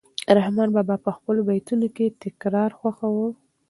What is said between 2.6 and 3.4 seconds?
خوښاوه.